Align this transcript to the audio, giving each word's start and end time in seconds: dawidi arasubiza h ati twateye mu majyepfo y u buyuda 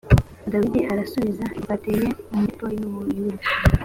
dawidi 0.51 0.79
arasubiza 0.91 1.43
h 1.45 1.45
ati 1.49 1.59
twateye 1.63 2.05
mu 2.29 2.35
majyepfo 2.43 2.65
y 2.79 2.81
u 2.87 2.89
buyuda 2.93 3.45